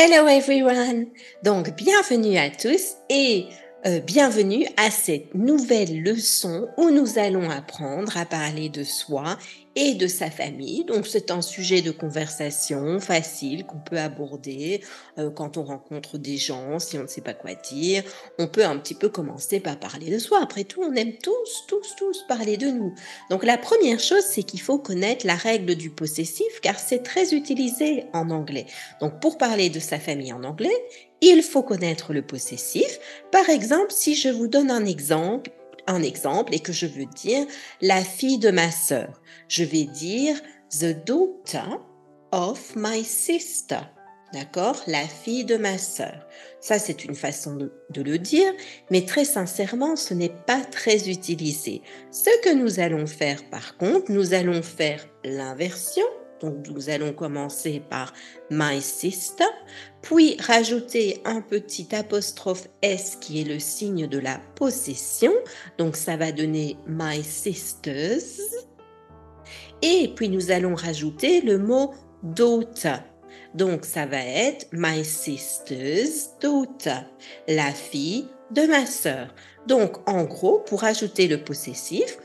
Hello 0.00 0.28
everyone! 0.28 1.06
Donc, 1.42 1.74
bienvenue 1.74 2.38
à 2.38 2.50
tous 2.50 2.98
et 3.10 3.46
euh, 3.84 3.98
bienvenue 3.98 4.64
à 4.76 4.92
cette 4.92 5.34
nouvelle 5.34 6.04
leçon 6.04 6.68
où 6.76 6.90
nous 6.90 7.18
allons 7.18 7.50
apprendre 7.50 8.16
à 8.16 8.24
parler 8.24 8.68
de 8.68 8.84
soi 8.84 9.36
et 9.74 9.94
de 9.94 10.06
sa 10.06 10.30
famille. 10.30 10.84
Donc 10.84 11.06
c'est 11.06 11.30
un 11.30 11.42
sujet 11.42 11.82
de 11.82 11.90
conversation 11.90 13.00
facile 13.00 13.64
qu'on 13.64 13.78
peut 13.78 13.98
aborder 13.98 14.82
euh, 15.18 15.30
quand 15.30 15.56
on 15.56 15.64
rencontre 15.64 16.18
des 16.18 16.36
gens, 16.36 16.78
si 16.78 16.98
on 16.98 17.02
ne 17.02 17.06
sait 17.06 17.20
pas 17.20 17.34
quoi 17.34 17.54
dire. 17.54 18.02
On 18.38 18.46
peut 18.46 18.64
un 18.64 18.76
petit 18.78 18.94
peu 18.94 19.08
commencer 19.08 19.60
par 19.60 19.78
parler 19.78 20.10
de 20.10 20.18
soi. 20.18 20.40
Après 20.42 20.64
tout, 20.64 20.82
on 20.82 20.94
aime 20.94 21.14
tous, 21.22 21.64
tous, 21.68 21.96
tous 21.96 22.24
parler 22.28 22.56
de 22.56 22.68
nous. 22.68 22.94
Donc 23.30 23.44
la 23.44 23.58
première 23.58 24.00
chose, 24.00 24.24
c'est 24.28 24.42
qu'il 24.42 24.60
faut 24.60 24.78
connaître 24.78 25.26
la 25.26 25.36
règle 25.36 25.74
du 25.74 25.90
possessif 25.90 26.60
car 26.62 26.78
c'est 26.78 27.02
très 27.02 27.34
utilisé 27.34 28.04
en 28.12 28.30
anglais. 28.30 28.66
Donc 29.00 29.20
pour 29.20 29.38
parler 29.38 29.70
de 29.70 29.80
sa 29.80 29.98
famille 29.98 30.32
en 30.32 30.44
anglais, 30.44 30.74
il 31.20 31.42
faut 31.42 31.62
connaître 31.62 32.12
le 32.12 32.22
possessif. 32.22 32.98
Par 33.32 33.48
exemple, 33.48 33.90
si 33.90 34.14
je 34.14 34.28
vous 34.28 34.46
donne 34.46 34.70
un 34.70 34.84
exemple, 34.84 35.50
un 35.88 36.02
exemple 36.02 36.54
et 36.54 36.60
que 36.60 36.72
je 36.72 36.86
veux 36.86 37.06
dire 37.06 37.46
la 37.80 38.04
fille 38.04 38.38
de 38.38 38.50
ma 38.50 38.70
sœur, 38.70 39.20
je 39.48 39.64
vais 39.64 39.84
dire 39.84 40.36
the 40.70 41.04
daughter 41.04 41.78
of 42.32 42.76
my 42.76 43.02
sister. 43.02 43.80
D'accord? 44.32 44.82
La 44.86 45.06
fille 45.08 45.46
de 45.46 45.56
ma 45.56 45.78
sœur. 45.78 46.26
Ça, 46.60 46.78
c'est 46.78 47.06
une 47.06 47.14
façon 47.14 47.56
de, 47.56 47.72
de, 47.90 48.02
le 48.02 48.18
dire, 48.18 48.52
mais 48.90 49.06
très 49.06 49.24
sincèrement, 49.24 49.96
ce 49.96 50.12
n'est 50.12 50.34
pas 50.46 50.60
très 50.60 51.08
utilisé. 51.08 51.80
Ce 52.10 52.28
que 52.42 52.54
nous 52.54 52.78
allons 52.78 53.06
faire, 53.06 53.42
par 53.48 53.78
contre, 53.78 54.12
nous 54.12 54.34
allons 54.34 54.60
faire 54.60 55.02
l'inversion 55.24 56.04
donc 56.40 56.68
nous 56.68 56.90
allons 56.90 57.12
commencer 57.12 57.82
par 57.88 58.12
my 58.50 58.80
sister, 58.80 59.44
puis 60.02 60.36
rajouter 60.40 61.20
un 61.24 61.40
petit 61.40 61.88
apostrophe 61.94 62.68
S 62.82 63.16
qui 63.20 63.40
est 63.40 63.44
le 63.44 63.58
signe 63.58 64.06
de 64.06 64.18
la 64.18 64.40
possession. 64.54 65.32
Donc 65.78 65.96
ça 65.96 66.16
va 66.16 66.32
donner 66.32 66.76
my 66.86 67.22
sisters. 67.22 68.22
Et 69.82 70.12
puis 70.14 70.28
nous 70.28 70.50
allons 70.50 70.74
rajouter 70.74 71.40
le 71.40 71.58
mot 71.58 71.94
daughter. 72.22 72.96
Donc 73.54 73.84
ça 73.84 74.06
va 74.06 74.18
être 74.18 74.66
my 74.72 75.04
sister's 75.04 76.30
daughter, 76.40 77.00
la 77.46 77.72
fille 77.72 78.26
de 78.50 78.62
ma 78.62 78.86
sœur. 78.86 79.34
Donc 79.66 80.08
en 80.08 80.24
gros, 80.24 80.60
pour 80.60 80.84
ajouter 80.84 81.28
le 81.28 81.42
possessif, 81.42 82.18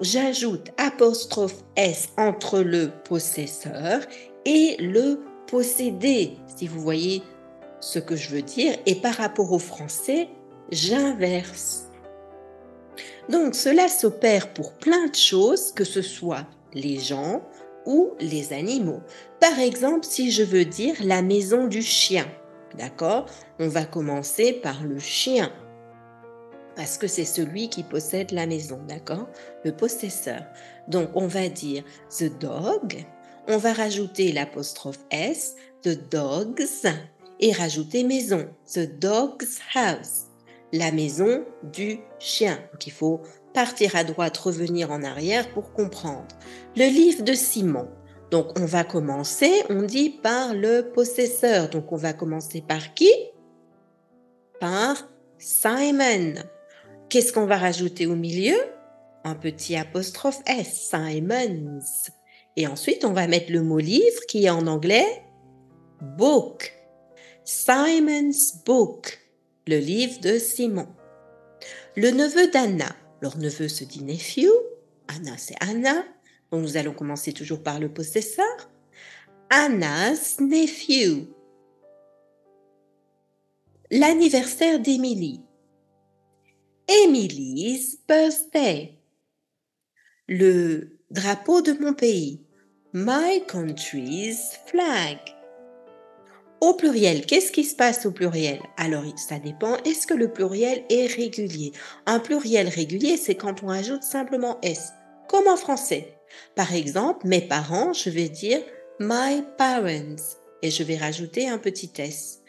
j'ajoute 0.00 0.70
apostrophe 0.76 1.64
S 1.76 2.08
entre 2.16 2.60
le 2.60 2.90
possesseur 3.04 4.00
et 4.44 4.76
le 4.78 5.20
possédé, 5.46 6.36
si 6.56 6.66
vous 6.66 6.80
voyez 6.80 7.22
ce 7.80 7.98
que 7.98 8.16
je 8.16 8.30
veux 8.30 8.42
dire. 8.42 8.74
Et 8.86 8.96
par 8.96 9.14
rapport 9.14 9.52
au 9.52 9.58
français, 9.58 10.28
j'inverse. 10.70 11.86
Donc 13.28 13.54
cela 13.54 13.88
s'opère 13.88 14.52
pour 14.52 14.72
plein 14.74 15.06
de 15.06 15.14
choses, 15.14 15.72
que 15.72 15.84
ce 15.84 16.02
soit 16.02 16.46
les 16.72 16.98
gens 16.98 17.42
ou 17.86 18.10
les 18.20 18.52
animaux. 18.52 19.00
Par 19.40 19.58
exemple, 19.58 20.04
si 20.04 20.30
je 20.30 20.42
veux 20.42 20.64
dire 20.64 20.94
la 21.02 21.22
maison 21.22 21.66
du 21.66 21.82
chien, 21.82 22.26
d'accord? 22.76 23.26
On 23.58 23.68
va 23.68 23.84
commencer 23.84 24.52
par 24.52 24.82
le 24.84 24.98
chien 24.98 25.52
parce 26.78 26.96
que 26.96 27.08
c'est 27.08 27.24
celui 27.24 27.68
qui 27.68 27.82
possède 27.82 28.30
la 28.30 28.46
maison, 28.46 28.78
d'accord? 28.86 29.28
Le 29.64 29.72
possesseur. 29.72 30.44
Donc 30.86 31.10
on 31.14 31.26
va 31.26 31.48
dire 31.48 31.82
the 32.20 32.30
dog, 32.38 33.04
on 33.48 33.56
va 33.56 33.72
rajouter 33.72 34.30
l'apostrophe 34.30 35.00
S, 35.10 35.56
the 35.82 35.98
dogs, 36.08 36.62
et 37.40 37.50
rajouter 37.50 38.04
maison, 38.04 38.48
the 38.72 38.88
dog's 39.00 39.58
house, 39.74 40.26
la 40.72 40.92
maison 40.92 41.44
du 41.64 41.98
chien. 42.20 42.60
Donc 42.70 42.86
il 42.86 42.92
faut 42.92 43.22
partir 43.52 43.96
à 43.96 44.04
droite, 44.04 44.38
revenir 44.38 44.92
en 44.92 45.02
arrière 45.02 45.50
pour 45.50 45.72
comprendre. 45.72 46.28
Le 46.76 46.86
livre 46.86 47.24
de 47.24 47.34
Simon. 47.34 47.88
Donc 48.30 48.56
on 48.56 48.66
va 48.66 48.84
commencer, 48.84 49.50
on 49.68 49.82
dit 49.82 50.10
par 50.10 50.54
le 50.54 50.92
possesseur. 50.92 51.70
Donc 51.70 51.90
on 51.90 51.96
va 51.96 52.12
commencer 52.12 52.62
par 52.62 52.94
qui? 52.94 53.12
Par 54.60 55.08
Simon. 55.38 56.34
Qu'est-ce 57.08 57.32
qu'on 57.32 57.46
va 57.46 57.56
rajouter 57.56 58.06
au 58.06 58.14
milieu? 58.14 58.56
Un 59.24 59.34
petit 59.34 59.76
apostrophe 59.76 60.40
S, 60.46 60.90
Simons. 60.90 61.80
Et 62.56 62.66
ensuite, 62.66 63.04
on 63.04 63.12
va 63.12 63.26
mettre 63.26 63.50
le 63.50 63.62
mot 63.62 63.78
livre 63.78 64.20
qui 64.28 64.44
est 64.44 64.50
en 64.50 64.66
anglais 64.66 65.22
book. 66.00 66.74
Simon's 67.44 68.62
book, 68.64 69.18
le 69.66 69.78
livre 69.78 70.20
de 70.20 70.38
Simon. 70.38 70.86
Le 71.96 72.10
neveu 72.10 72.50
d'Anna. 72.50 72.94
Leur 73.22 73.38
neveu 73.38 73.68
se 73.68 73.84
dit 73.84 74.04
nephew. 74.04 74.50
Anna, 75.08 75.36
c'est 75.38 75.56
Anna. 75.60 76.04
Donc 76.52 76.62
nous 76.62 76.76
allons 76.76 76.92
commencer 76.92 77.32
toujours 77.32 77.62
par 77.62 77.80
le 77.80 77.88
possesseur. 77.88 78.70
Anna's 79.50 80.38
nephew. 80.40 81.26
L'anniversaire 83.90 84.78
d'Émilie. 84.78 85.40
Emily's 87.08 87.96
birthday. 88.06 88.98
Le 90.28 90.98
drapeau 91.10 91.62
de 91.62 91.72
mon 91.80 91.94
pays. 91.94 92.42
My 92.92 93.42
country's 93.46 94.58
flag. 94.66 95.16
Au 96.60 96.74
pluriel, 96.74 97.24
qu'est-ce 97.24 97.50
qui 97.50 97.64
se 97.64 97.74
passe 97.74 98.04
au 98.04 98.10
pluriel? 98.10 98.60
Alors, 98.76 99.04
ça 99.16 99.38
dépend. 99.38 99.78
Est-ce 99.84 100.06
que 100.06 100.12
le 100.12 100.30
pluriel 100.30 100.84
est 100.90 101.06
régulier? 101.06 101.72
Un 102.04 102.20
pluriel 102.20 102.68
régulier, 102.68 103.16
c'est 103.16 103.36
quand 103.36 103.62
on 103.62 103.70
ajoute 103.70 104.02
simplement 104.02 104.58
S, 104.60 104.92
comme 105.30 105.48
en 105.48 105.56
français. 105.56 106.12
Par 106.56 106.74
exemple, 106.74 107.26
mes 107.26 107.40
parents, 107.40 107.94
je 107.94 108.10
vais 108.10 108.28
dire 108.28 108.60
my 109.00 109.42
parents 109.56 110.16
et 110.60 110.70
je 110.70 110.82
vais 110.82 110.98
rajouter 110.98 111.48
un 111.48 111.56
petit 111.56 111.90
S. 111.96 112.40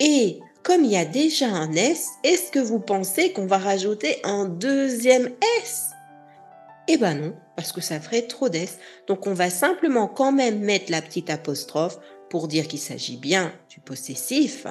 Et 0.00 0.40
comme 0.62 0.84
il 0.84 0.92
y 0.92 0.96
a 0.96 1.04
déjà 1.04 1.48
un 1.48 1.72
S, 1.72 2.08
est-ce 2.24 2.50
que 2.50 2.58
vous 2.58 2.80
pensez 2.80 3.32
qu'on 3.32 3.46
va 3.46 3.58
rajouter 3.58 4.16
un 4.24 4.46
deuxième 4.46 5.30
S? 5.62 5.90
Eh 6.88 6.96
ben 6.96 7.14
non, 7.14 7.34
parce 7.56 7.72
que 7.72 7.80
ça 7.80 8.00
ferait 8.00 8.26
trop 8.26 8.48
d'S. 8.48 8.78
Donc 9.06 9.26
on 9.26 9.34
va 9.34 9.50
simplement 9.50 10.08
quand 10.08 10.32
même 10.32 10.60
mettre 10.60 10.90
la 10.90 11.02
petite 11.02 11.30
apostrophe 11.30 11.98
pour 12.28 12.48
dire 12.48 12.66
qu'il 12.66 12.78
s'agit 12.78 13.16
bien 13.16 13.52
du 13.70 13.80
possessif. 13.80 14.66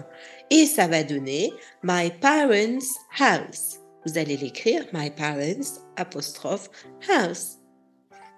Et 0.50 0.66
ça 0.66 0.88
va 0.88 1.04
donner 1.04 1.52
My 1.82 2.12
parents' 2.12 3.00
house. 3.20 3.80
Vous 4.06 4.18
allez 4.18 4.38
l'écrire 4.38 4.86
My 4.94 5.10
parents' 5.10 5.80
house. 7.10 7.60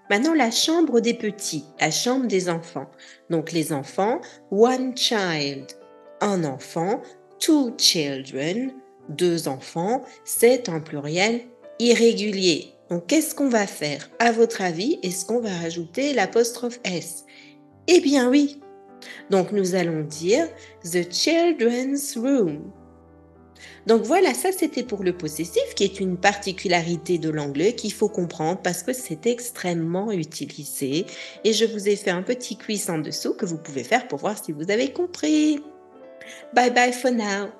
Maintenant, 0.09 0.35
la 0.35 0.51
chambre 0.51 0.99
des 0.99 1.15
petits, 1.15 1.65
la 1.79 1.89
chambre 1.89 2.27
des 2.27 2.49
enfants. 2.49 2.89
Donc 3.29 3.51
les 3.51 3.73
enfants, 3.73 4.21
one 4.51 4.95
child, 4.95 5.65
un 6.25 6.43
enfant, 6.43 7.01
two 7.39 7.71
children, 7.77 8.73
deux 9.09 9.47
enfants, 9.47 10.03
c'est 10.25 10.69
un 10.69 10.79
pluriel 10.79 11.41
irrégulier. 11.79 12.73
Donc, 12.89 13.07
qu'est-ce 13.07 13.35
qu'on 13.35 13.49
va 13.49 13.67
faire? 13.67 14.09
À 14.19 14.31
votre 14.31 14.61
avis, 14.61 14.99
est-ce 15.03 15.25
qu'on 15.25 15.39
va 15.39 15.49
rajouter 15.49 16.13
l'apostrophe 16.13 16.79
S? 16.83 17.25
Eh 17.87 17.99
bien 17.99 18.29
oui. 18.29 18.59
Donc, 19.29 19.51
nous 19.51 19.75
allons 19.75 20.01
dire 20.01 20.47
the 20.83 21.11
children's 21.11 22.17
room. 22.17 22.71
Donc 23.85 24.01
voilà, 24.01 24.33
ça 24.33 24.51
c'était 24.51 24.83
pour 24.83 25.03
le 25.03 25.15
possessif 25.15 25.75
qui 25.75 25.83
est 25.83 25.99
une 25.99 26.17
particularité 26.17 27.19
de 27.19 27.29
l'anglais 27.29 27.73
qu'il 27.73 27.93
faut 27.93 28.09
comprendre 28.09 28.59
parce 28.63 28.81
que 28.81 28.93
c'est 28.93 29.27
extrêmement 29.27 30.11
utilisé. 30.11 31.05
Et 31.43 31.53
je 31.53 31.65
vous 31.65 31.87
ai 31.87 31.95
fait 31.95 32.09
un 32.09 32.23
petit 32.23 32.57
quiz 32.57 32.89
en 32.89 32.97
dessous 32.97 33.35
que 33.35 33.45
vous 33.45 33.59
pouvez 33.59 33.83
faire 33.83 34.07
pour 34.07 34.19
voir 34.19 34.43
si 34.43 34.51
vous 34.51 34.71
avez 34.71 34.91
compris. 34.91 35.61
Bye 36.53 36.69
bye 36.69 36.91
for 36.91 37.11
now. 37.11 37.53